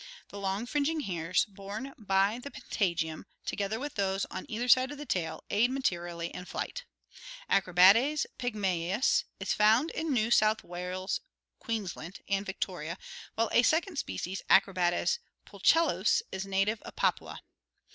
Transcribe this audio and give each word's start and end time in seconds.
The 0.29 0.39
long 0.39 0.65
fringing 0.65 1.01
hairs 1.01 1.45
borne 1.45 1.93
by 1.95 2.39
the 2.39 2.49
pata 2.49 2.95
gium, 2.95 3.25
together 3.45 3.79
with 3.79 3.93
those 3.93 4.25
on 4.31 4.47
either 4.49 4.67
side 4.67 4.91
of 4.91 4.97
the 4.97 5.05
tail, 5.05 5.43
aid 5.51 5.69
materially 5.69 6.29
in 6.29 6.45
flight. 6.45 6.85
Acrobates 7.47 8.25
pygnusus 8.39 9.25
is 9.39 9.53
found 9.53 9.91
in 9.91 10.11
New 10.11 10.31
South 10.31 10.63
Wales, 10.63 11.19
Queens 11.59 11.95
land, 11.95 12.21
and 12.27 12.47
Victoria, 12.47 12.97
while 13.35 13.49
a 13.51 13.61
second 13.61 13.97
species, 13.97 14.41
A. 14.49 14.59
pulchellus, 15.45 16.23
is 16.31 16.45
a 16.45 16.49
native 16.49 16.81
of 16.81 16.95
Papua. 16.95 17.39